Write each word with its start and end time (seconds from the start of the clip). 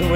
to 0.00 0.06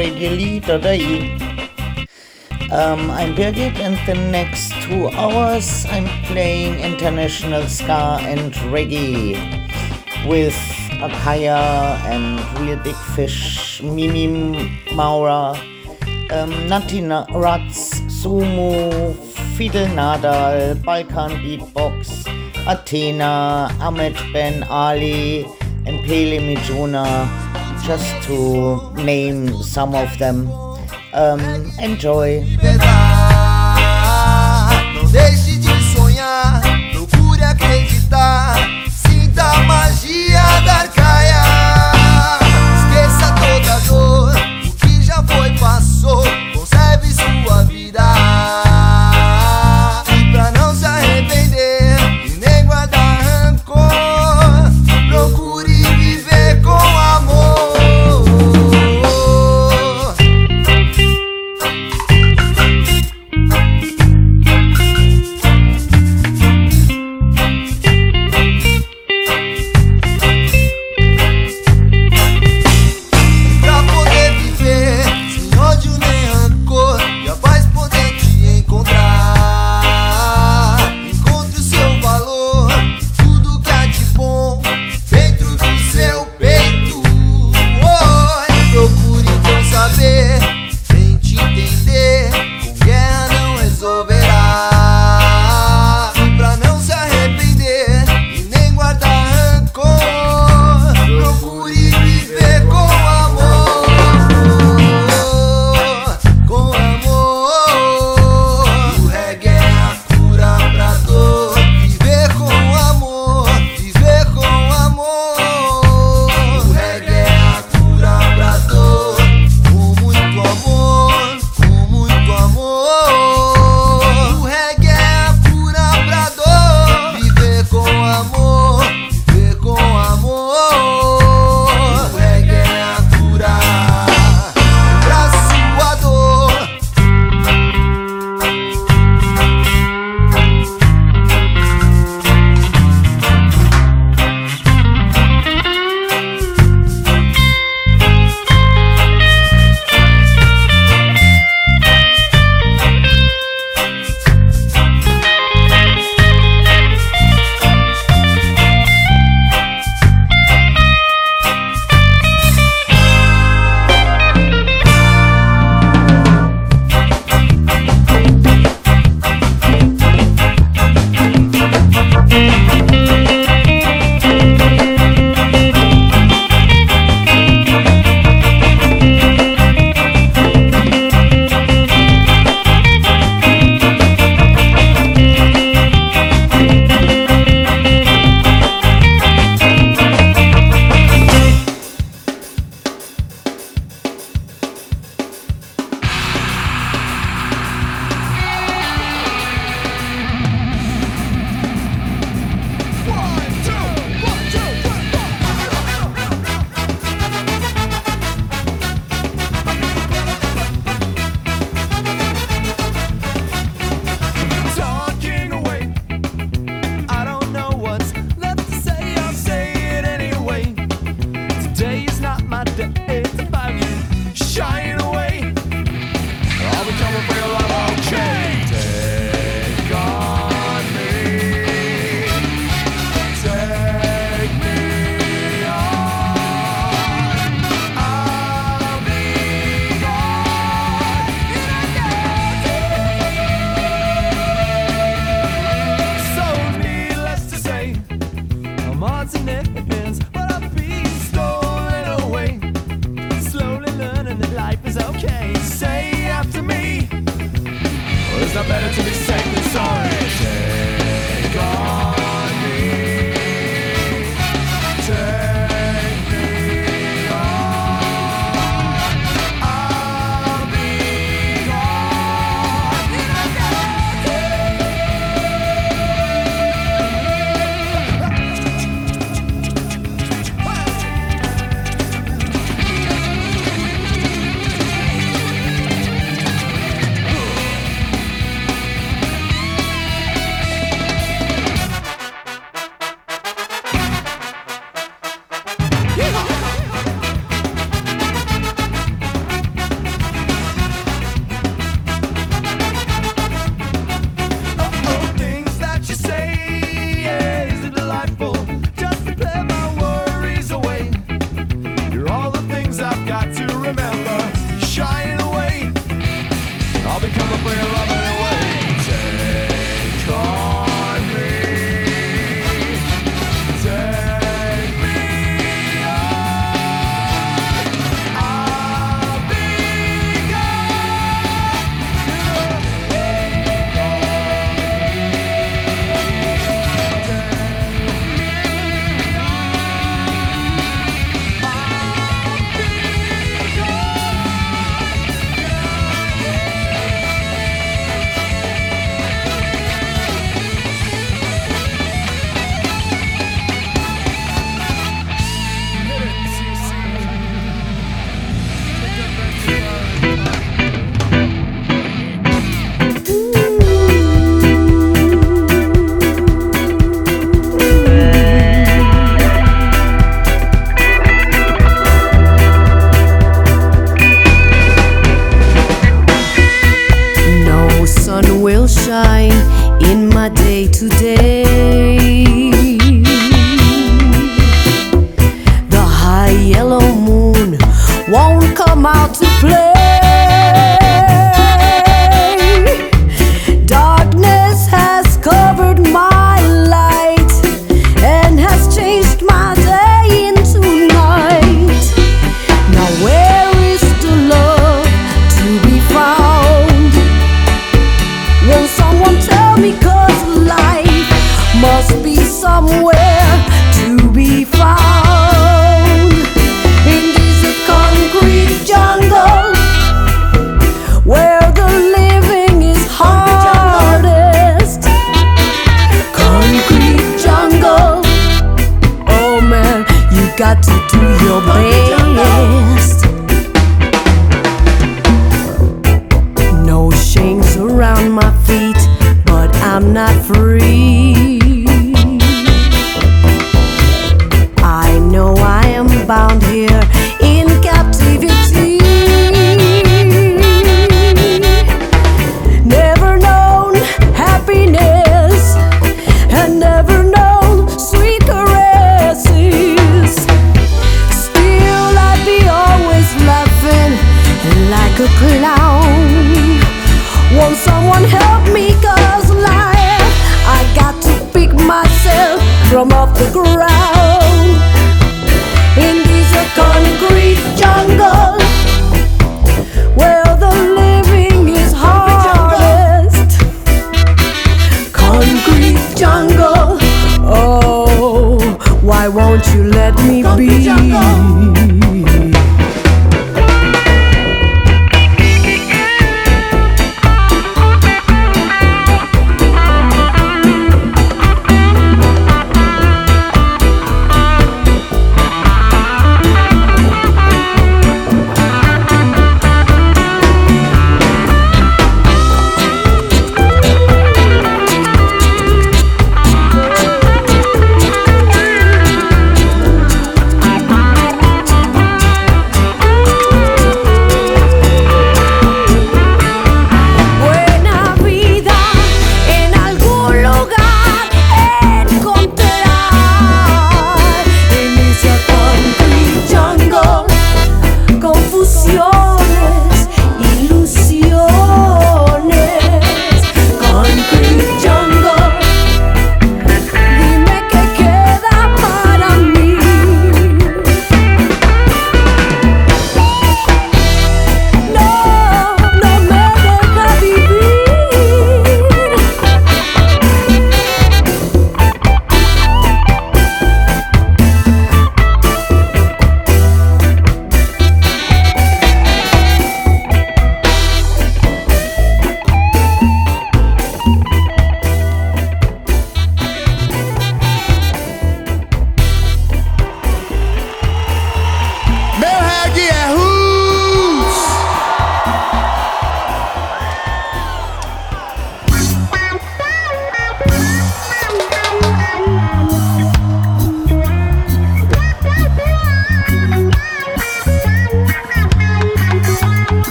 um, 2.73 3.11
I'm 3.11 3.35
Birgit 3.35 3.77
and 3.79 3.99
the 4.07 4.15
next 4.31 4.73
two 4.83 5.09
hours 5.11 5.85
I'm 5.91 6.09
playing 6.25 6.81
international 6.81 7.67
ska 7.67 8.19
and 8.23 8.55
reggae 8.73 9.37
with 10.27 10.57
Arkaya 11.05 12.01
and 12.09 12.41
Reel 12.59 12.79
Big 12.83 12.97
Fish, 13.15 13.83
Mimi 13.83 14.73
Maura, 14.95 15.53
um, 16.33 16.51
Natiruts, 16.67 18.01
Sumo, 18.09 19.15
Fidel 19.57 19.89
Nadal, 19.89 20.83
Balkan 20.83 21.33
Beatbox, 21.45 22.25
Athena, 22.67 23.69
Ahmed 23.81 24.17
Ben 24.33 24.63
Ali 24.65 25.45
and 25.85 26.01
Pelle 26.07 26.41
Miljoona 26.41 27.54
just 27.85 28.23
to 28.27 28.93
name 28.95 29.63
some 29.63 29.95
of 29.95 30.19
them. 30.19 30.51
Um, 31.13 31.71
enjoy. 31.79 32.45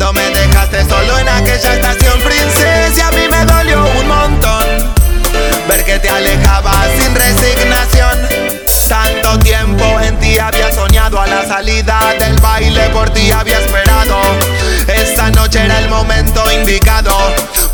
Cuando 0.00 0.14
me 0.14 0.30
dejaste 0.30 0.82
solo 0.88 1.18
en 1.18 1.28
aquella 1.28 1.74
estación 1.74 2.18
princesa, 2.22 3.08
a 3.08 3.10
mí 3.10 3.28
me 3.30 3.44
dolió 3.44 3.84
un 3.84 4.08
montón. 4.08 4.64
Ver 5.68 5.84
que 5.84 5.98
te 5.98 6.08
alejabas 6.08 6.88
sin 6.98 7.14
resignación. 7.14 8.66
Tanto 8.88 9.38
tiempo 9.40 10.00
en 10.00 10.18
ti 10.18 10.38
había 10.38 10.74
soñado 10.74 11.20
a 11.20 11.26
la 11.26 11.46
salida 11.46 12.14
del 12.18 12.34
baile 12.40 12.88
por 12.88 13.10
ti 13.10 13.30
había 13.30 13.58
esperado. 13.58 14.18
Esta 14.88 15.28
noche 15.32 15.62
era 15.62 15.78
el 15.80 15.90
momento 15.90 16.50
indicado 16.50 17.14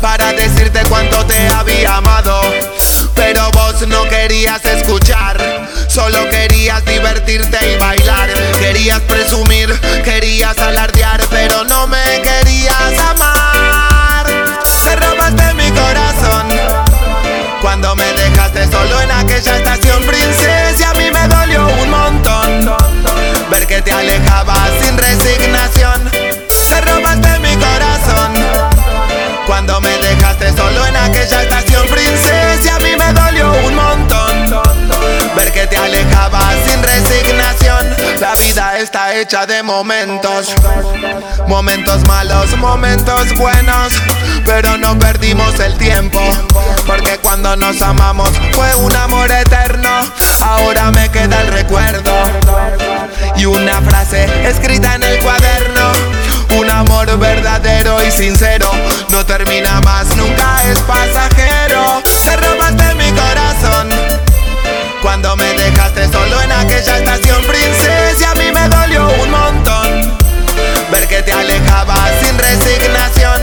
para 0.01 0.33
decirte 0.33 0.81
cuánto 0.89 1.25
te 1.27 1.47
había 1.47 1.95
amado. 1.95 2.41
Pero 3.15 3.49
vos 3.51 3.87
no 3.87 4.03
querías 4.09 4.65
escuchar, 4.65 5.37
solo 5.87 6.29
querías 6.29 6.83
divertirte 6.83 7.66
aquella 19.37 19.57
estación 19.57 20.03
princesa, 20.03 20.89
a 20.89 20.93
mí 20.95 21.11
me 21.11 21.27
dolió 21.27 21.67
un 21.67 21.89
montón. 21.91 22.75
Ver 23.51 23.67
que 23.67 23.81
te 23.83 23.91
alejabas 23.91 24.71
sin 24.81 24.97
resignación, 24.97 26.09
te 26.09 26.81
robaste 26.81 27.39
mi 27.39 27.55
corazón. 27.55 28.33
Cuando 29.45 29.79
me 29.79 29.95
dejaste 29.99 30.51
solo 30.53 30.87
en 30.87 30.95
aquella 30.95 31.43
estación 31.43 31.66
está 38.87 39.13
hecha 39.15 39.45
de 39.45 39.63
momentos. 39.63 40.55
Momentos 41.45 42.07
malos, 42.07 42.55
momentos 42.55 43.37
buenos. 43.37 43.91
Pero 44.45 44.77
no 44.77 44.97
perdimos 44.97 45.59
el 45.59 45.77
tiempo. 45.77 46.21
Porque 46.85 47.17
cuando 47.17 47.57
nos 47.57 47.81
amamos 47.81 48.29
fue 48.53 48.73
un 48.75 48.95
amor 48.95 49.29
eterno. 49.29 49.89
Ahora 50.41 50.89
me 50.91 51.09
queda 51.09 51.41
el 51.41 51.47
recuerdo. 51.47 52.13
Y 53.35 53.45
una 53.45 53.81
frase 53.81 54.23
escrita 54.47 54.95
en 54.95 55.03
el 55.03 55.19
cuaderno. 55.19 55.91
Un 56.57 56.69
amor 56.69 57.17
verdadero 57.19 57.97
y 58.05 58.09
sincero. 58.09 58.71
No 59.09 59.25
termina 59.25 59.81
más, 59.81 60.15
nunca 60.15 60.63
es 60.63 60.79
pasajero. 60.79 62.01
Te 62.23 62.37
robaste 62.37 62.95
mi. 62.95 63.06
Cuando 65.07 65.37
me 65.37 65.53
dejaste 65.53 66.11
solo 66.11 66.41
en 66.41 66.51
aquella 66.51 66.97
estación 66.97 67.41
princesa, 67.45 68.31
a 68.31 68.35
mí 68.35 68.51
me 68.51 68.67
dolió 68.67 69.07
un 69.23 69.31
montón. 69.31 70.17
Ver 70.91 71.07
que 71.07 71.23
te 71.23 71.31
alejabas 71.31 72.11
sin 72.21 72.37
resignación, 72.37 73.41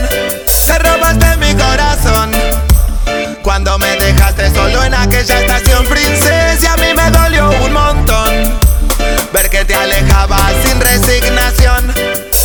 te 0.66 0.78
robaste 0.78 1.36
mi 1.38 1.54
corazón. 1.54 2.32
Cuando 3.42 3.78
me 3.78 3.96
dejaste 3.96 4.54
solo 4.54 4.84
en 4.84 4.92
aquella 4.92 5.40
estación 5.40 5.86
princesa, 5.86 6.74
a 6.74 6.76
mí 6.76 6.92
me 6.94 7.10
dolió 7.10 7.48
un 7.48 7.72
montón. 7.72 8.58
Ver 9.32 9.48
que 9.48 9.64
te 9.64 9.74
alejabas 9.74 10.52
sin 10.66 10.78
resignación. 10.78 11.94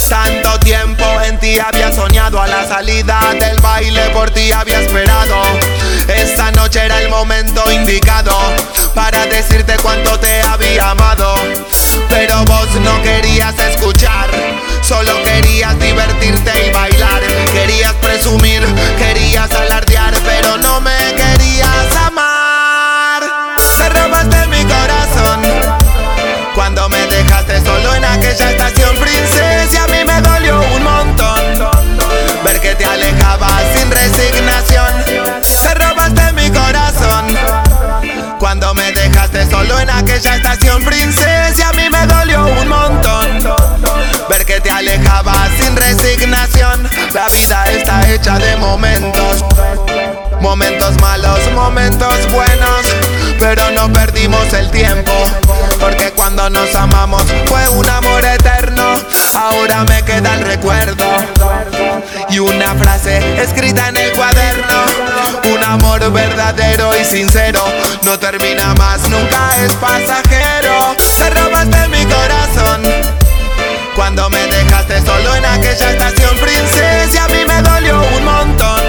Tanto 0.07 0.57
tiempo 0.59 1.03
en 1.25 1.37
ti 1.41 1.59
había 1.59 1.93
soñado 1.93 2.41
a 2.41 2.47
la 2.47 2.65
salida 2.65 3.19
del 3.37 3.59
baile 3.59 4.09
por 4.11 4.31
ti 4.31 4.53
había 4.53 4.79
esperado. 4.79 5.43
Esta 6.09 6.51
noche 6.51 6.83
era 6.83 7.01
el 7.01 7.09
momento 7.09 7.63
indicado 7.71 8.35
para 8.95 9.25
decirte 9.27 9.75
cuánto 9.81 10.19
te 10.19 10.41
había 10.41 10.89
amado. 10.89 11.35
Pero 12.09 12.43
vos 12.45 12.67
no 12.81 13.01
querías 13.03 13.53
escuchar, 13.59 14.29
solo 14.81 15.21
querías 15.23 15.79
divertirte 15.79 16.51
y 16.67 16.71
bailar. 16.71 17.21
Querías 17.53 17.93
presumir, 18.01 18.65
querías 18.97 19.51
alardear, 19.53 20.13
pero 20.25 20.57
no 20.57 20.81
me 20.81 20.97
querías 21.15 21.95
amar. 22.07 23.23
Te 23.77 23.89
robaste 23.89 24.47
mi 24.47 24.63
corazón. 24.63 25.41
Cuando 26.55 26.89
me 26.89 27.05
dejaste 27.07 27.61
solo 27.63 27.95
en 27.95 28.05
aquella 28.05 28.51
estación 28.51 28.95
princesa, 28.97 29.83
a 29.83 29.87
mí 29.87 30.03
me 30.05 30.21
dolió 30.21 30.59
un 30.75 30.83
montón. 30.83 31.69
Ver 32.43 32.59
que 32.59 32.73
te 32.75 32.85
alejabas 32.85 33.63
sin 33.75 33.91
resignación, 33.91 34.78
Cuando 38.49 38.73
me 38.73 38.91
dejaste 38.93 39.47
solo 39.47 39.79
en 39.79 39.91
aquella 39.91 40.37
estación 40.37 40.83
princesa, 40.83 41.69
a 41.69 41.73
mí 41.73 41.87
me 41.87 42.07
dolió 42.07 42.47
un 42.47 42.67
montón. 42.67 43.58
Alejabas 44.79 45.49
sin 45.59 45.75
resignación, 45.75 46.89
la 47.13 47.27
vida 47.27 47.65
está 47.65 48.09
hecha 48.09 48.39
de 48.39 48.55
momentos. 48.55 49.43
Momentos 50.39 50.93
malos, 51.01 51.37
momentos 51.53 52.15
buenos, 52.31 52.85
pero 53.39 53.71
no 53.71 53.91
perdimos 53.91 54.53
el 54.53 54.71
tiempo. 54.71 55.11
Porque 55.81 56.11
cuando 56.11 56.49
nos 56.49 56.73
amamos 56.75 57.25
fue 57.47 57.67
un 57.67 57.89
amor 57.89 58.23
eterno. 58.23 58.95
Ahora 59.35 59.83
me 59.83 60.01
queda 60.03 60.35
el 60.35 60.45
recuerdo 60.45 61.05
y 62.29 62.39
una 62.39 62.73
frase 62.75 63.19
escrita 63.43 63.89
en 63.89 63.97
el 63.97 64.13
cuaderno. 64.13 64.85
Un 65.53 65.61
amor 65.61 66.09
verdadero 66.09 66.91
y 66.97 67.03
sincero 67.03 67.65
no 68.03 68.17
termina 68.17 68.73
más, 68.75 69.01
nunca 69.09 69.57
es 69.61 69.73
pasajero. 69.73 70.95
Te 71.17 71.29
robaste 71.31 71.89
mi 71.89 72.05
corazón. 72.05 72.98
Cuando 73.99 74.29
me 74.29 74.47
dejaste 74.47 75.01
solo 75.01 75.35
en 75.35 75.45
aquella 75.45 75.91
estación 75.91 76.37
princesa, 76.37 77.25
a 77.25 77.27
mí 77.27 77.43
me 77.45 77.61
dolió 77.61 78.01
un 78.15 78.23
montón. 78.23 78.81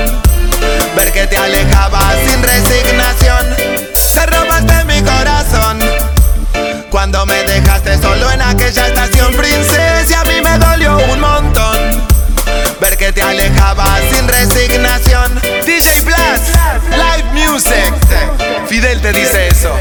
Ver 0.95 1.11
que 1.11 1.27
te 1.27 1.37
alejabas 1.37 2.15
sin 2.25 2.41
resignación, 2.41 3.57
te 4.15 4.27
robaste 4.27 4.85
mi 4.85 5.03
corazón. 5.03 5.81
Cuando 6.91 7.27
me 7.27 7.43
dejaste 7.43 8.01
solo 8.01 8.31
en 8.31 8.41
aquella 8.41 8.87
estación 8.87 9.35
princesa, 9.35 10.21
a 10.21 10.25
mí 10.27 10.41
me 10.45 10.57
dolió 10.59 10.97
un 10.99 11.19
montón. 11.19 12.07
Ver 12.81 12.97
que 12.97 13.13
te 13.13 13.21
alejabas 13.21 14.03
sin 14.13 14.29
resignación. 14.29 15.41
DJ 15.67 16.03
Blast, 16.03 16.55
live 16.93 17.33
music. 17.35 17.93
Fidel 18.69 19.01
te 19.01 19.13
dice 19.13 19.49
eso. 19.49 19.75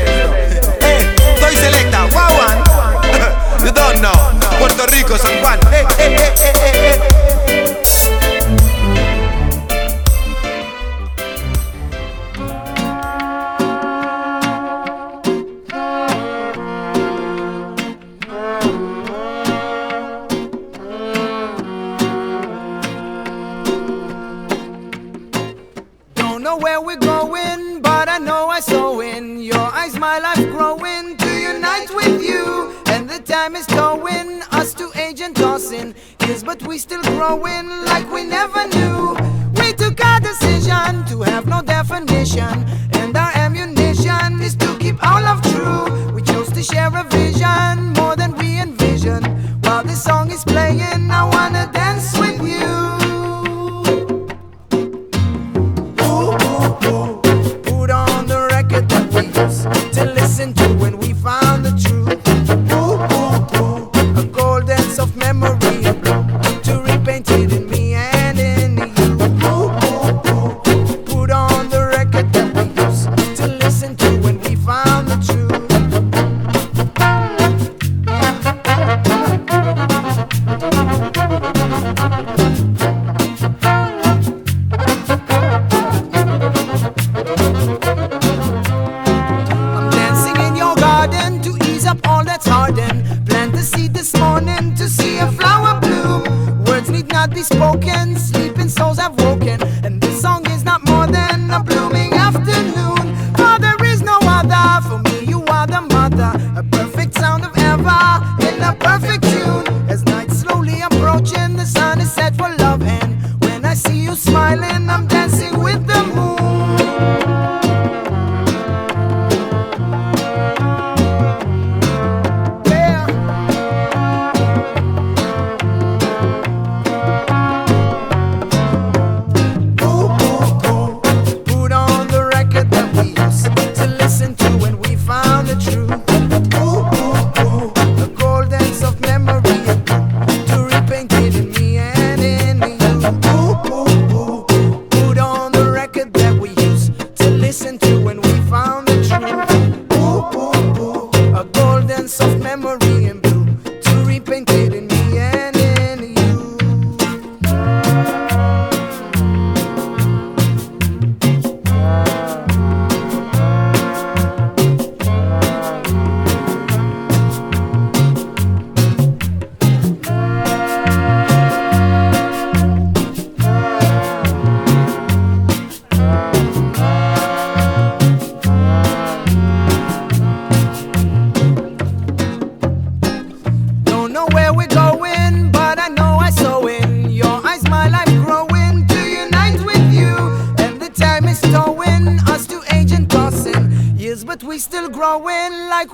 My 29.99 30.17
life 30.19 30.49
growing 30.49 31.17
to 31.17 31.29
unite 31.29 31.89
with 31.93 32.23
you. 32.23 32.73
And 32.87 33.09
the 33.09 33.19
time 33.19 33.55
is 33.55 33.65
tossing. 35.69 35.95
Years, 36.25 36.43
but 36.43 36.61
we 36.67 36.77
still 36.77 37.01
growing 37.01 37.69
like 37.85 38.11
we 38.11 38.23
never 38.23 38.67
knew. 38.67 39.15
We 39.55 39.73
took 39.73 40.03
our 40.03 40.19
decision 40.19 41.05
to 41.05 41.21
have 41.23 41.47
no 41.47 41.61
definition, 41.61 42.65
and 42.93 43.15
our 43.15 43.31
ammunition 43.35 44.41
is 44.41 44.55
to 44.57 44.77
keep 44.79 45.03
our 45.03 45.21
love 45.21 45.41
true. 45.41 46.13
We 46.13 46.21
chose 46.21 46.51
to 46.53 46.63
share 46.63 46.91
a 46.93 47.03
vision 47.03 47.93
more 47.97 48.15
than 48.15 48.35
we 48.37 48.59
envisioned. 48.59 49.27
While 49.63 49.83
this 49.83 50.03
song 50.03 50.31
is 50.31 50.43
playing, 50.43 51.11
I 51.11 51.23
wanna 51.33 51.69
dance 51.73 52.18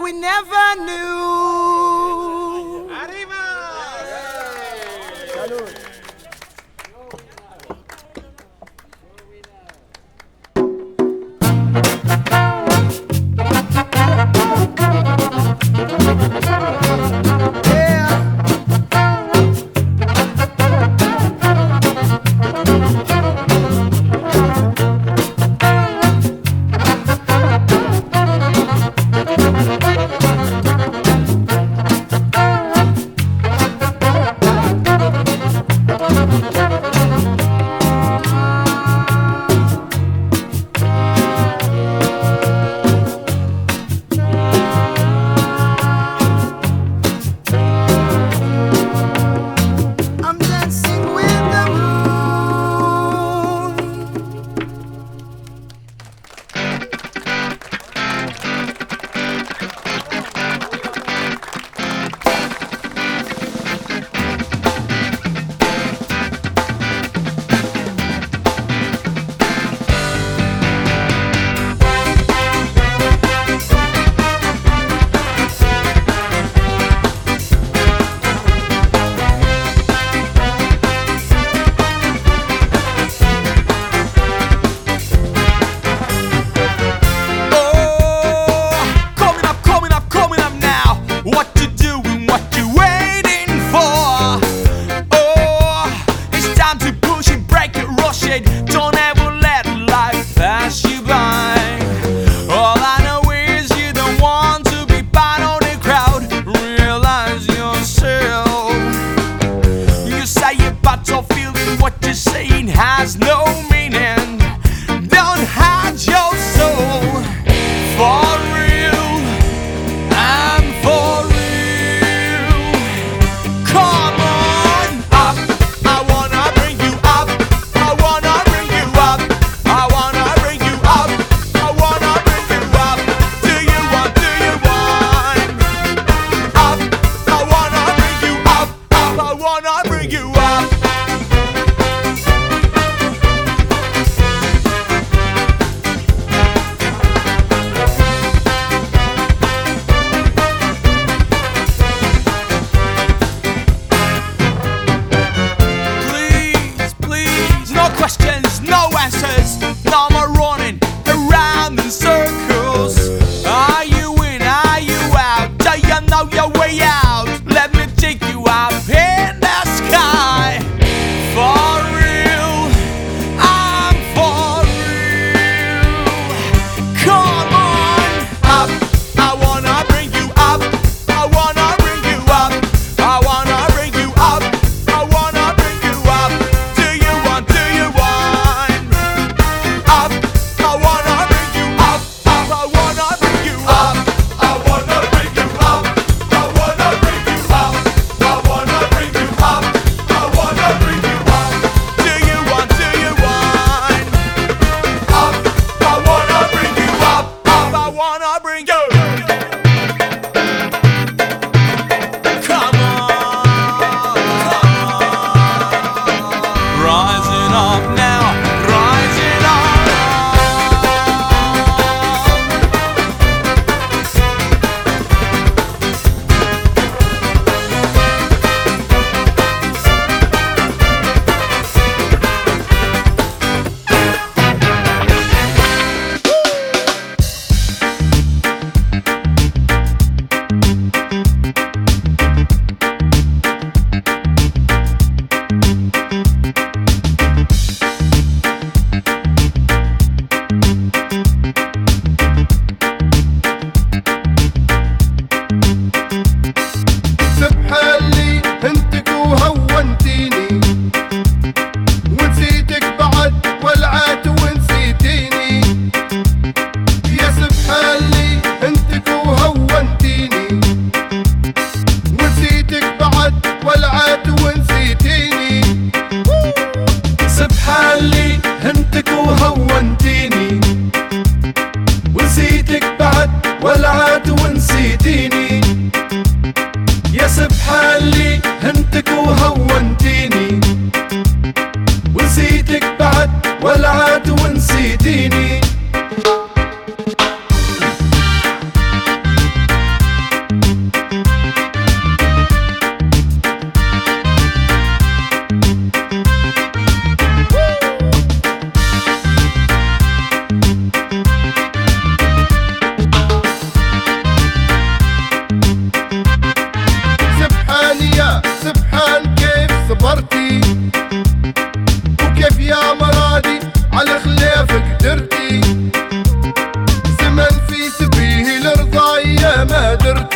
we 0.05 0.11
never 0.13 0.54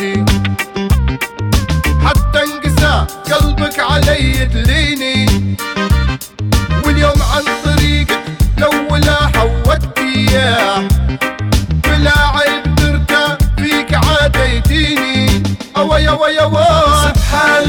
حياتي. 0.00 0.24
حتى 2.06 2.42
انقسى 2.42 3.06
قلبك 3.32 3.78
علي 3.80 4.46
تليني 4.46 5.26
واليوم 6.86 7.22
عن 7.34 7.42
طريقك 7.64 8.20
لو 8.58 8.70
ولا 8.90 9.16
حودت 9.34 9.98
اياه 9.98 10.88
بلا 11.84 12.18
عيب 12.18 12.74
درته 12.74 13.36
فيك 13.58 13.94
عاد 13.94 14.36
يديني 14.36 15.42
أوي 15.76 16.08
أوي 16.08 16.40
أوي. 16.40 16.64
سبحان 17.04 17.62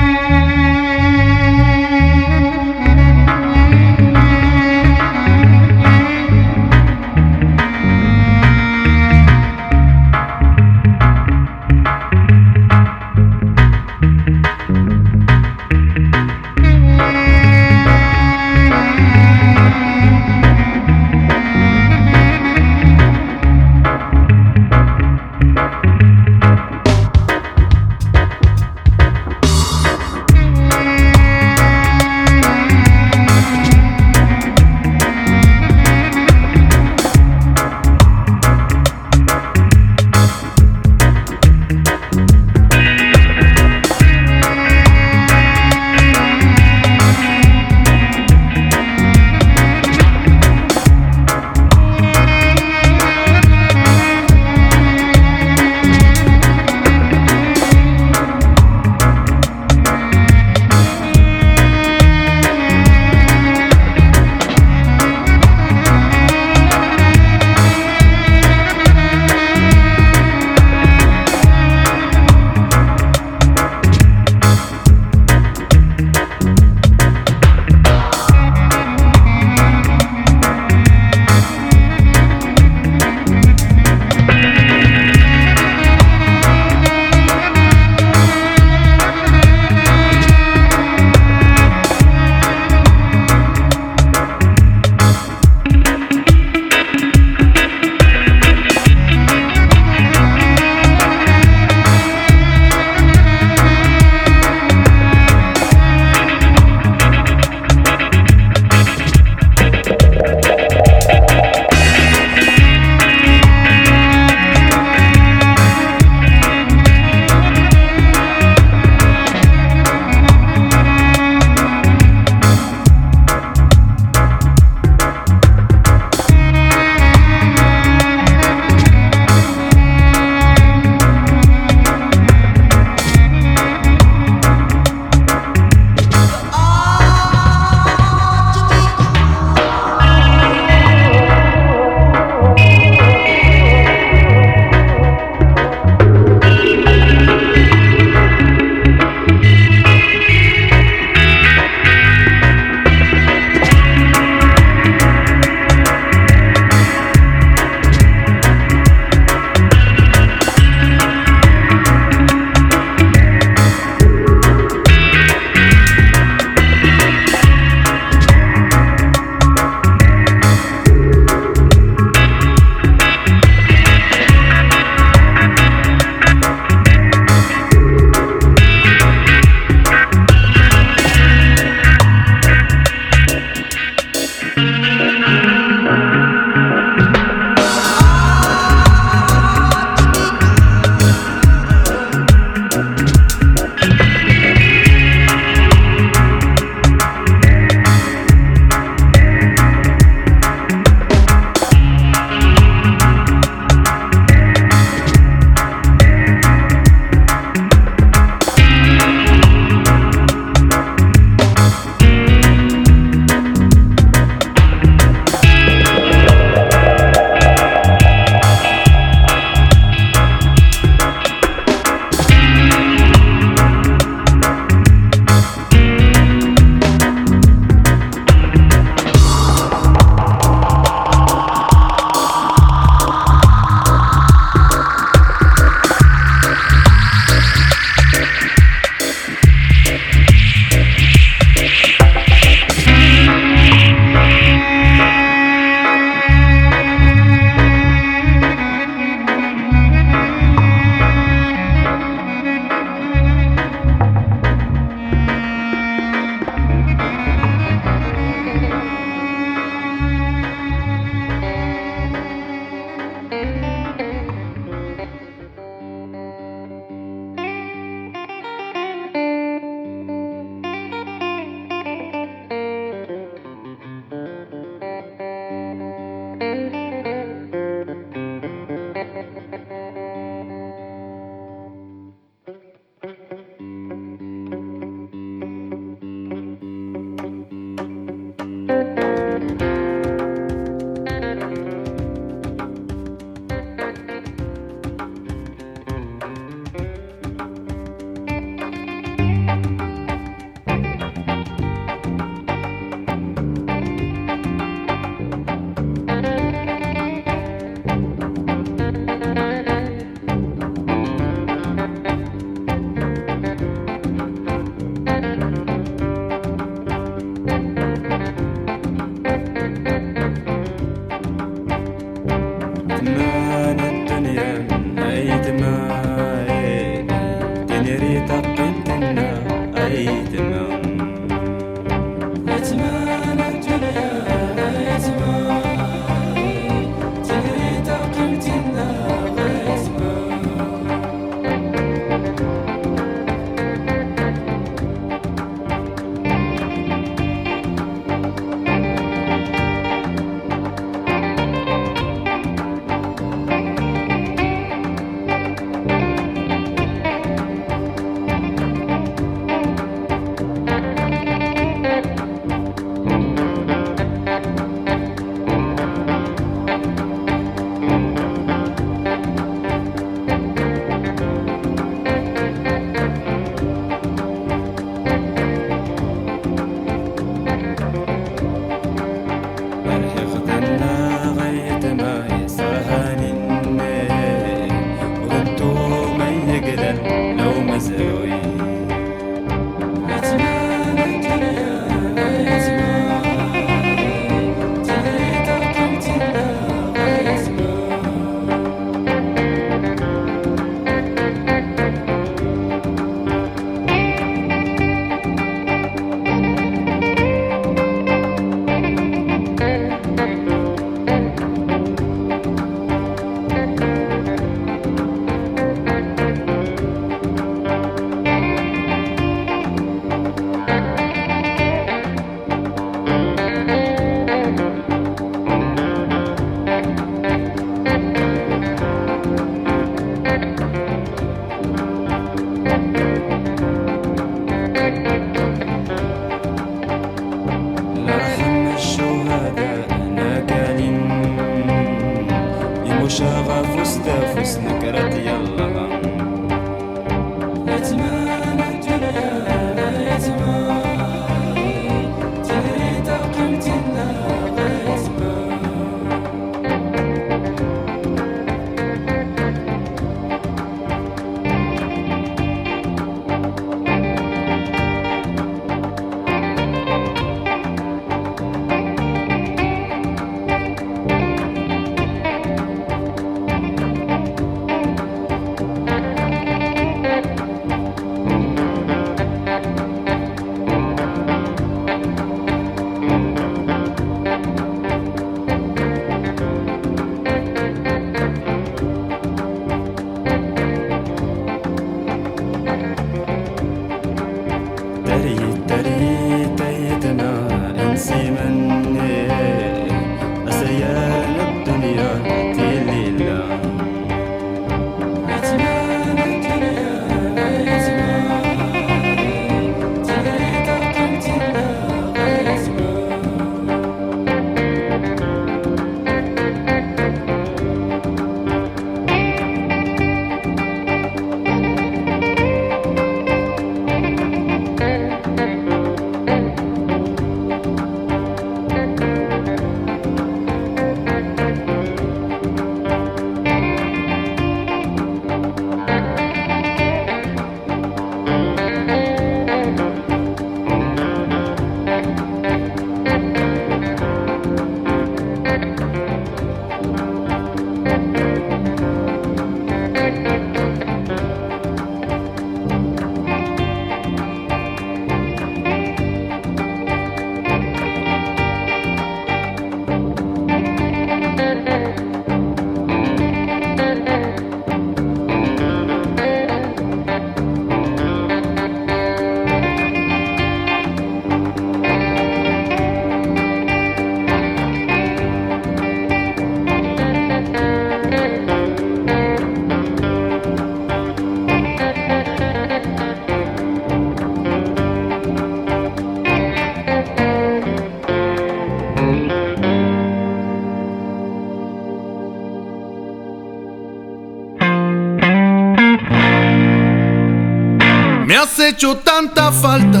hecho 598.74 598.96
tanta 598.96 599.52
falta. 599.52 600.00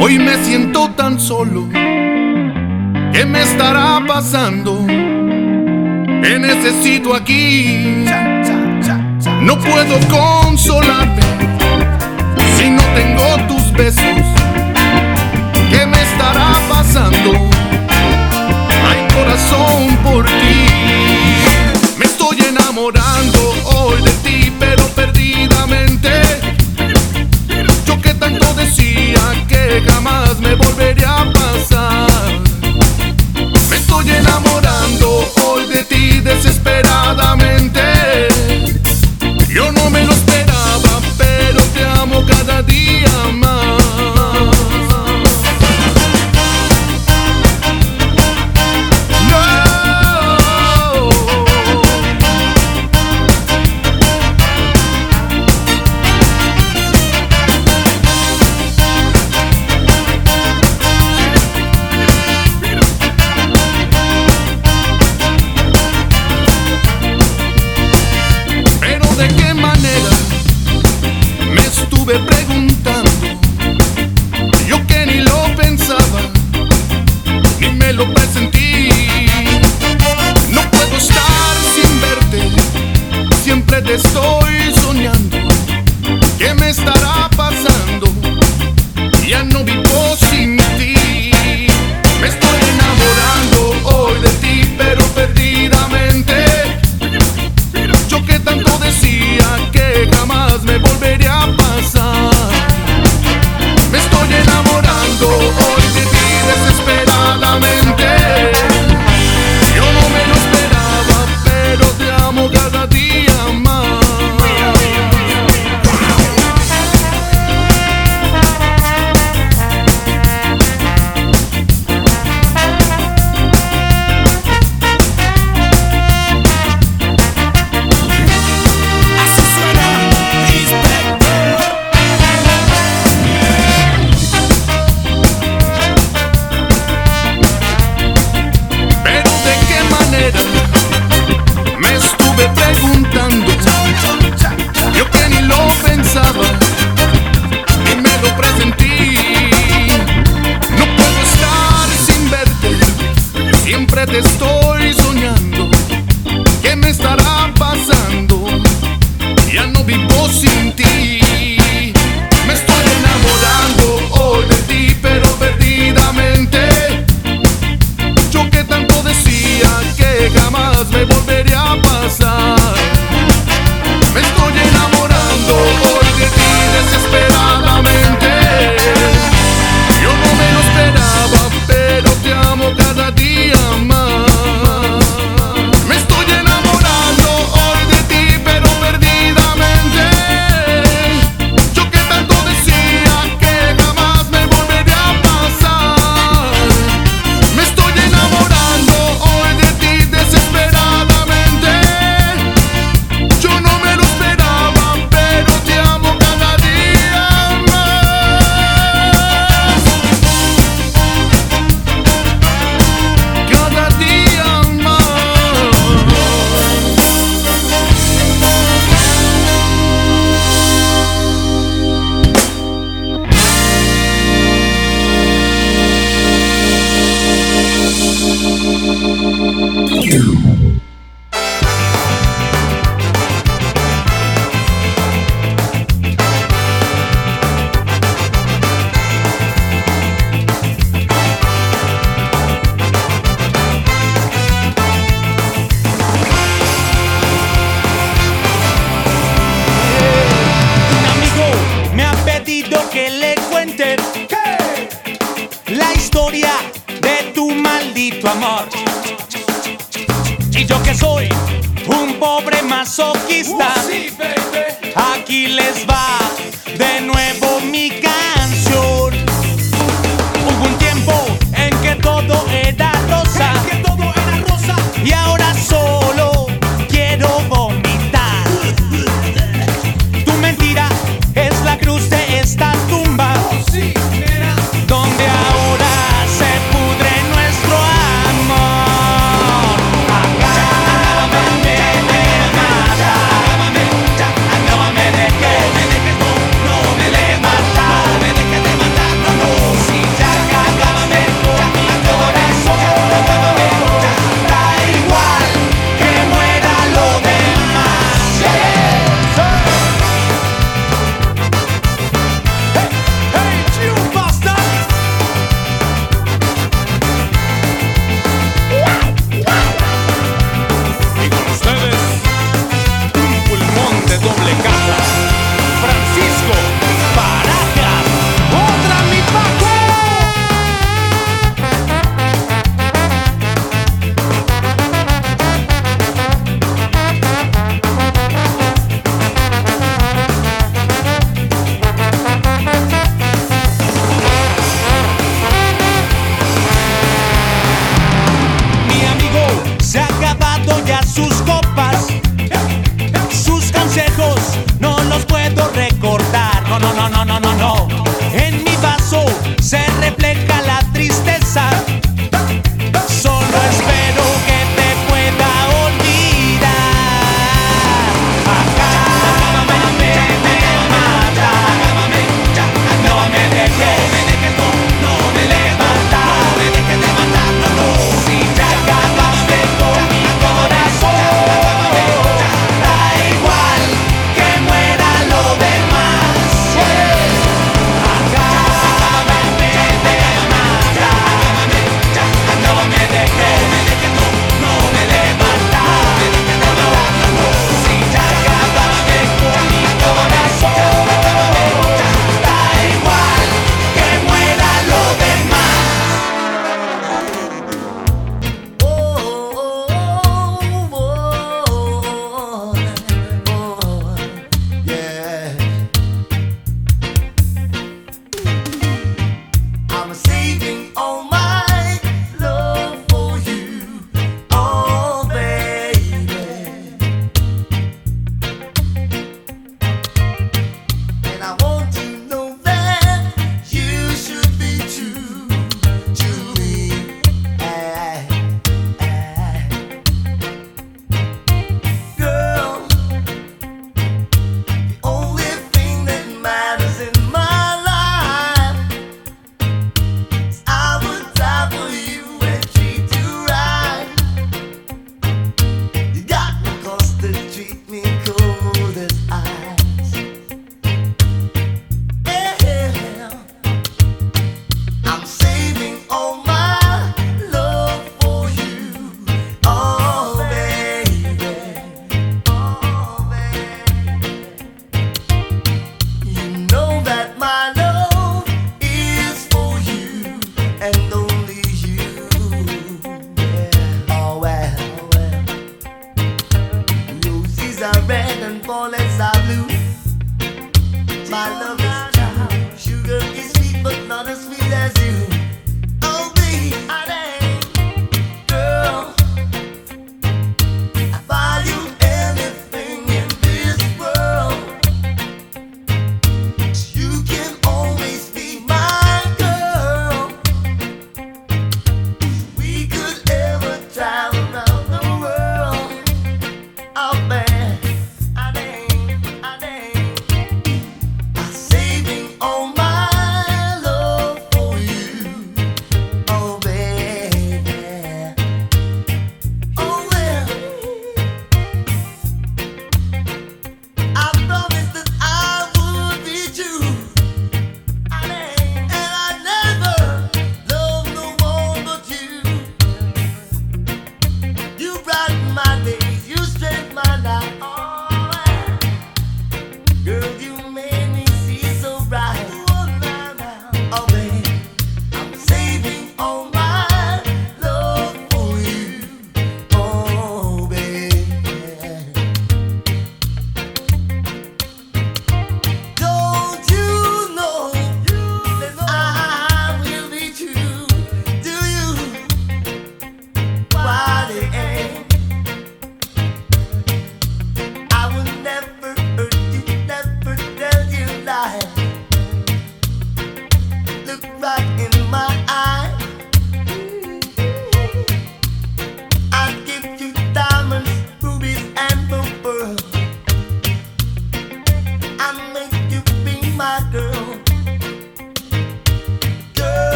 Hoy 0.00 0.20
me 0.20 0.36
siento 0.44 0.88
tan 0.90 1.18
solo. 1.18 1.68
¿Qué 3.12 3.26
me 3.26 3.42
estará 3.42 4.00
pasando? 4.06 4.86
Te 4.86 6.38
necesito 6.38 7.16
aquí. 7.16 8.04
No 9.42 9.58
puedo 9.58 9.98
consolarme 10.08 11.22
si 12.56 12.70
no 12.70 12.82
tengo 12.94 13.36
tus 13.48 13.72
besos. 13.72 14.22
¿Qué 15.72 15.86
me 15.86 16.00
estará 16.00 16.52
pasando? 16.68 17.32
Hay 18.86 19.00
corazón 19.12 19.96
por 20.04 20.24
ti. 20.24 20.66
Me 21.98 22.04
estoy 22.04 22.38
enamorando 22.48 23.54
hoy 23.64 24.02
de 24.02 24.12
ti, 24.22 24.52
pero 24.60 24.84
perdidamente 24.94 26.27
que 28.02 28.14
tanto 28.14 28.54
decía 28.54 29.20
que 29.48 29.82
jamás 29.88 30.38
me 30.40 30.54
volvería 30.54 31.22
a 31.22 31.32
pasar. 31.32 32.40
Me 33.70 33.76
estoy 33.76 34.10
enamorando 34.10 35.24
hoy 35.44 35.66
de 35.66 35.84
ti 35.84 36.20
desesperadamente. 36.20 38.28
Yo 39.48 39.72
no 39.72 39.90
me 39.90 40.04
lo 40.04 40.12
esperaba, 40.12 41.00
pero 41.16 41.62
te 41.74 41.84
amo 41.84 42.24
cada 42.26 42.62
día 42.62 43.10
más. 43.32 43.77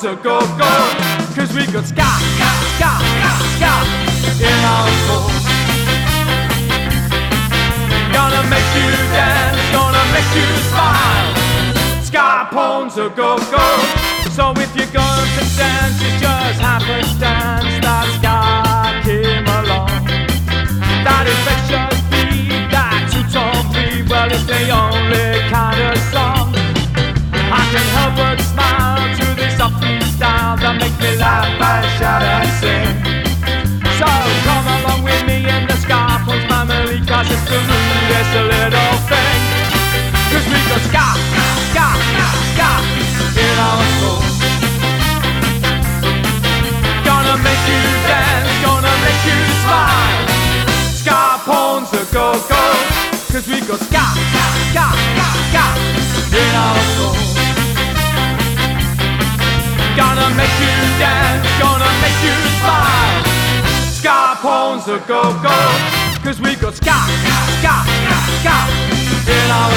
so 0.00 0.16
go, 0.16 0.40
go. 0.56 0.72
Cause 1.36 1.52
we 1.52 1.66
got 1.66 1.84
ska, 1.84 2.08
ska, 2.36 2.50
ska, 2.76 2.92
ska 3.56 3.72
in 4.40 4.64
our 4.64 4.88
souls. 5.06 5.44
Gonna 8.10 8.42
make 8.48 8.70
you 8.76 8.90
dance, 9.12 9.60
gonna 9.76 10.04
make 10.14 10.30
you 10.34 10.48
smile. 10.72 12.02
Ska, 12.02 12.48
pon, 12.50 12.90
so 12.90 13.10
go, 13.10 13.36
go. 13.50 13.69
just 38.10 38.34
a 38.34 38.42
little 38.42 38.92
thing. 39.10 39.40
Cause 40.30 40.46
we 40.50 40.58
got 40.70 40.82
ska, 40.88 41.06
ska, 41.70 41.86
ska 42.50 42.70
in 43.46 43.56
our 43.68 43.84
soul. 43.98 44.22
Gonna 47.06 47.36
make 47.46 47.64
you 47.70 47.82
dance, 48.10 48.50
gonna 48.66 48.94
make 49.04 49.22
you 49.30 49.38
smile. 49.62 50.26
Ska 51.00 51.18
pawns 51.46 51.92
a 51.92 52.02
go 52.12 52.26
go. 52.50 52.64
Cause 53.30 53.46
we 53.46 53.58
got 53.68 53.80
ska, 53.88 54.04
ska, 54.70 54.86
ska, 55.46 55.66
ska 56.10 56.36
in 56.42 56.54
our 56.64 56.80
soul. 56.96 57.16
Gonna 59.96 60.28
make 60.40 60.56
you 60.66 60.76
dance, 60.98 61.46
gonna 61.62 61.90
make 62.02 62.20
you 62.26 62.36
smile. 62.58 63.22
Ska 63.98 64.16
pawns 64.42 64.88
a 64.88 64.98
go 65.06 65.22
go. 65.46 65.58
Cause 66.22 66.38
we 66.38 66.54
go 66.54 66.70
ska, 66.70 66.92
ska, 67.22 67.36
ska 67.60 67.99
in 68.46 69.50
our. 69.50 69.70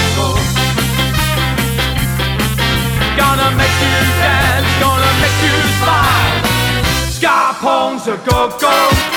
Gonna 3.17 3.49
make 3.57 3.77
you 3.83 3.97
dance, 4.21 4.69
gonna 4.79 5.11
make 5.21 5.37
you 5.43 5.55
smile. 5.79 6.43
Go-go. 8.25 9.12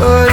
Like 0.00 0.27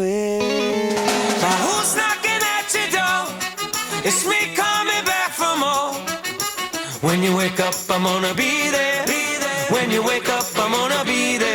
away. 0.00 0.38
But 1.42 1.56
who's 1.64 1.96
knocking 1.96 2.42
at 2.56 2.66
your 2.76 2.88
door? 2.96 3.22
It's 4.08 4.24
me 4.26 4.40
coming 4.54 5.04
back 5.04 5.30
for 5.40 5.54
more. 5.64 5.92
When 7.06 7.22
you 7.22 7.36
wake 7.36 7.60
up, 7.60 7.74
I'm 7.88 8.04
gonna 8.04 8.34
be 8.34 8.70
there. 8.70 9.06
Be 9.06 9.22
there. 9.44 9.66
When 9.70 9.90
you 9.90 10.02
wake 10.02 10.28
up, 10.28 10.46
I'm 10.56 10.72
gonna 10.72 11.04
be 11.04 11.38
there. 11.38 11.49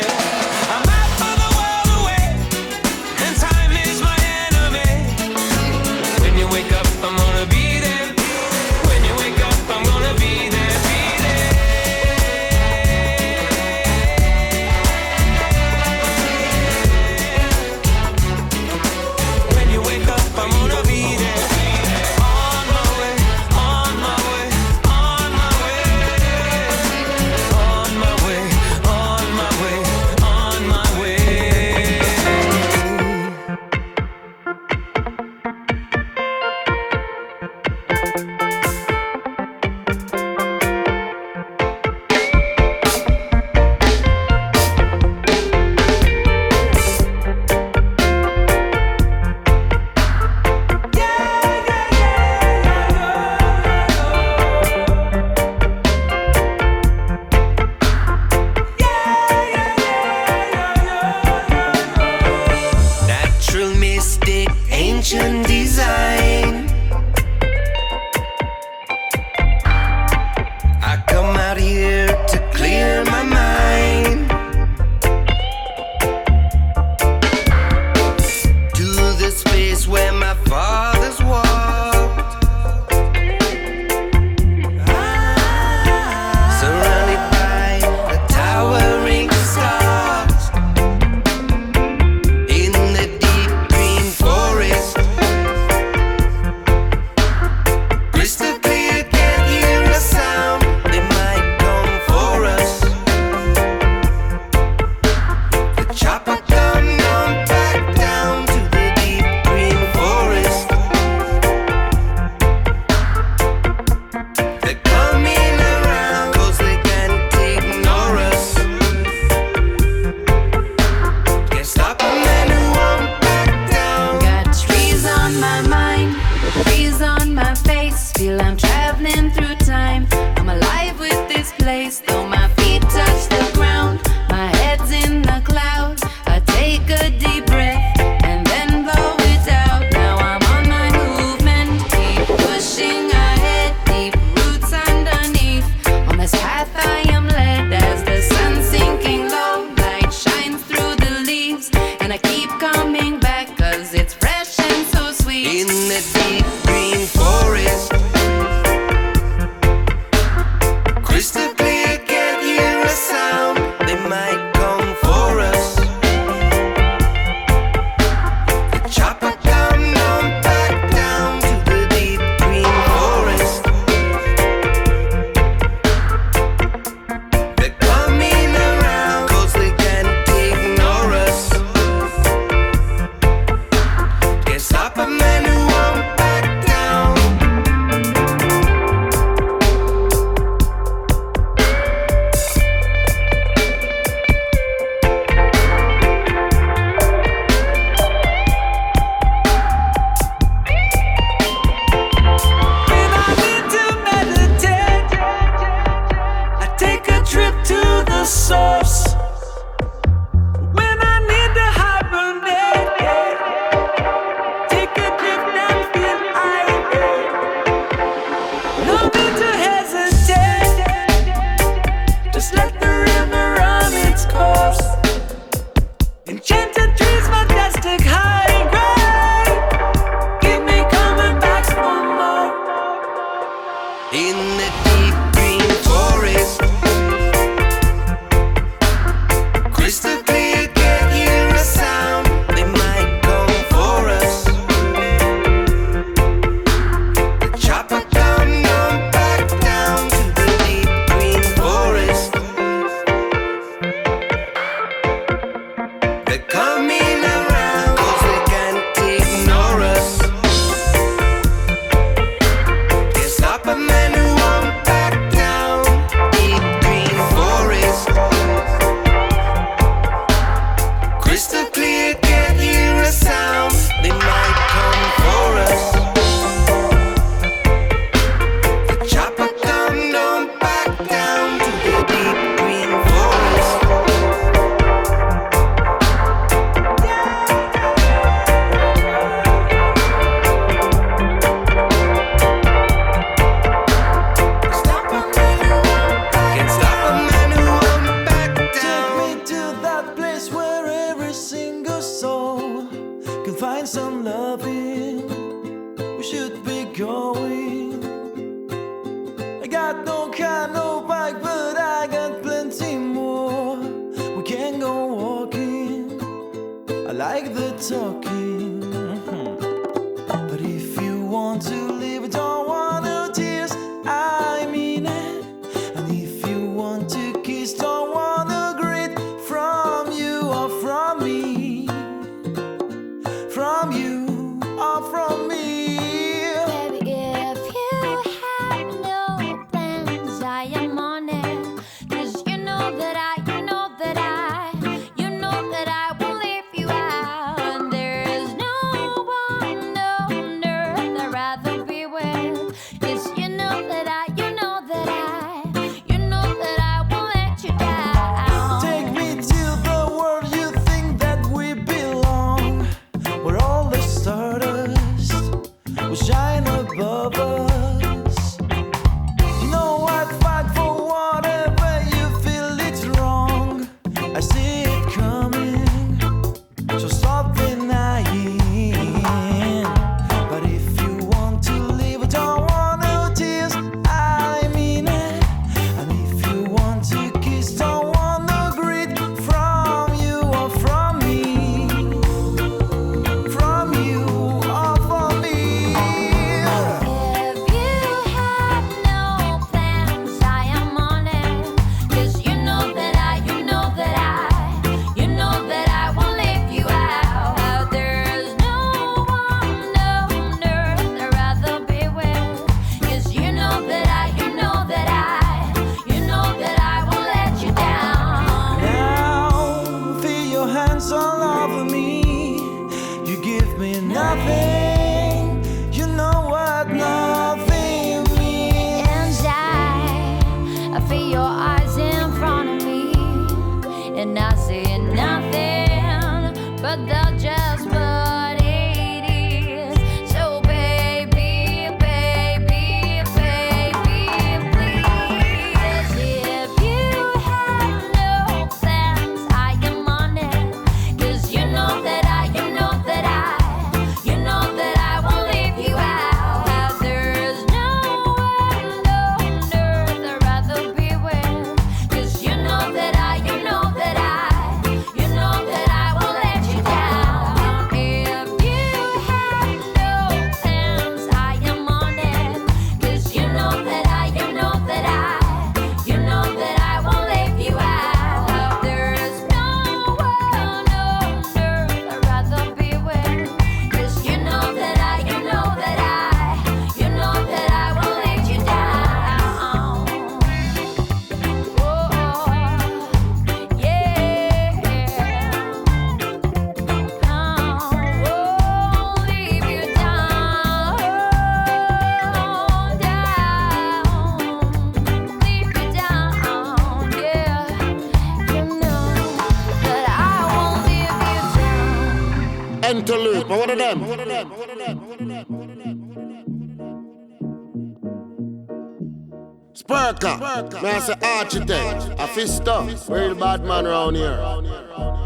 Spurka, 520.16 520.82
me 520.82 520.88
I 520.90 520.98
say 520.98 521.14
architect, 521.22 522.04
a 522.18 522.26
fister, 522.26 523.08
real 523.08 523.34
bad 523.34 523.64
man 523.64 523.86
around 523.86 524.14
here. 524.14 524.36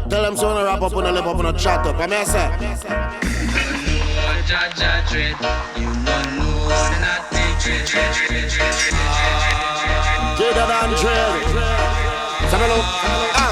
Tell 0.09 0.23
them 0.23 0.35
so 0.35 0.49
I 0.49 0.53
wanna 0.53 0.65
wrap 0.65 0.81
up 0.81 0.95
on 0.95 1.05
a 1.05 1.11
lip 1.11 1.25
up 1.25 1.37
on 1.37 1.45
a 1.45 1.53
chat 1.57 1.85
up. 1.85 1.99
And 1.99 2.11
me 2.11 2.17
I 2.17 2.23
say, 2.23 2.49
Jaja 4.47 5.07
dread, 5.09 5.37
you 5.77 5.85
don't 6.03 6.35
know. 6.37 6.69
Say. 6.69 7.11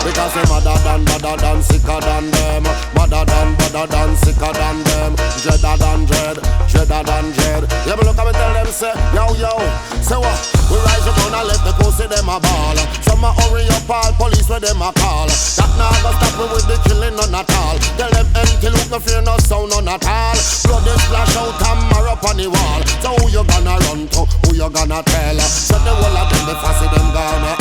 Because 0.04 0.34
they 0.34 0.46
madder 0.48 0.78
than, 0.84 1.04
badder 1.06 1.36
than, 1.38 1.62
sicker 1.62 2.00
than 2.00 2.32
them. 2.32 2.64
Madder 2.96 3.24
than, 3.26 3.56
badder 3.60 3.86
than, 3.88 4.16
sicker 4.16 4.54
than 4.54 4.84
them. 4.84 5.12
Dreader 5.44 5.76
than 5.78 6.06
dread, 6.06 6.38
dreader 6.72 7.02
than 7.04 7.26
dread. 7.36 7.64
Yeah, 7.86 7.96
me 7.96 8.04
look 8.08 8.18
at 8.18 8.26
me 8.28 8.34
tell 8.34 8.54
them 8.54 8.68
say, 8.68 8.94
yo 9.16 9.26
yo, 9.36 9.52
say 10.00 10.20
what? 10.20 10.40
We 10.70 10.78
rise 10.86 11.08
up 11.10 11.18
and 11.18 11.48
let 11.50 11.62
the 11.66 11.74
pussy 11.82 12.08
them 12.08 12.30
a 12.30 12.40
ball. 12.40 12.78
Some 13.02 13.24
a 13.26 13.34
hurry 13.34 13.66
up 13.74 13.90
all 13.90 14.14
police 14.16 14.48
where 14.48 14.60
them 14.60 14.82
a 14.82 14.94
call. 14.94 15.28
That 15.28 15.72
now 15.76 15.92
go 16.06 16.14
stop 16.16 16.34
me 16.38 16.46
with 16.54 16.68
the 16.70 16.78
killing 16.88 17.16
none 17.18 17.36
at 17.36 17.50
all. 17.58 17.76
Tell 17.98 18.12
them 18.14 18.28
empty 18.38 18.70
look 18.70 18.88
no 18.94 19.00
fear 19.02 19.22
no 19.26 19.36
sound 19.42 19.74
none 19.74 19.90
at 19.90 20.06
all. 20.06 20.38
Blood 20.64 20.88
is 20.88 21.02
splash 21.04 21.36
out 21.36 21.58
and 21.58 21.82
mark 21.90 22.08
up 22.08 22.24
on 22.24 22.38
the 22.38 22.48
wall. 22.48 22.82
So 23.04 23.18
who 23.18 23.34
you 23.34 23.44
gonna 23.44 23.76
run 23.90 24.08
to? 24.14 24.22
Who 24.46 24.56
you 24.56 24.70
gonna 24.70 25.02
tell? 25.04 25.40
So 25.42 25.76
the 25.82 25.92
whole 25.92 26.18
of 26.22 26.28
them 26.30 26.44
the 26.48 26.56
fussy 26.62 26.88
them 26.94 27.08
gonna 27.12 27.59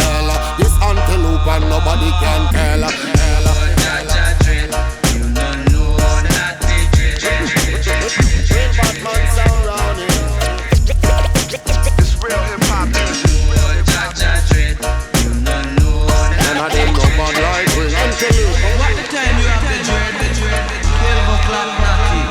and 1.49 1.65
nobody 1.71 2.11
can 2.21 2.53
tell. 2.53 2.83
you 5.15 5.25
don't 5.33 5.65
know 5.67 5.97
sound 9.33 9.61
round. 9.65 9.99
It's 11.99 12.13
real 12.21 12.43
hip 12.49 12.63
hop 12.69 12.89
Jaja 13.89 14.33
dread, 14.49 14.77
you 15.25 15.33
don't 15.41 15.69
know 15.81 16.05
the 16.05 16.37
None 16.45 16.61
of 16.61 16.71
them 16.73 16.91
no 16.93 17.05
bad 17.17 17.37
like 17.41 17.73
we 17.77 17.85
antelope. 17.97 18.61
What 18.77 18.93
the 18.99 19.05
time 19.09 19.37
you 19.41 19.49
have 19.49 19.65
the 19.65 19.79
dread, 19.89 20.13
the 20.21 20.29
dread, 20.37 20.65
the 20.69 20.79
twelve 20.85 21.29
o'clock 21.33 21.71
naughty. 21.81 22.23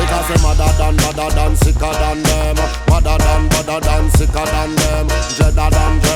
Because 0.00 0.26
them 0.28 0.40
madder 0.40 0.72
than, 0.80 0.94
badder 0.96 1.30
than, 1.36 1.52
sicker 1.56 1.92
than 2.00 2.18
them. 2.22 2.56
Madder 2.88 3.18
than, 3.20 3.42
than, 3.80 4.04
sicker 4.16 4.46
than 4.46 4.70
them. 4.76 5.06
Dreader 5.36 5.68
than 5.68 6.07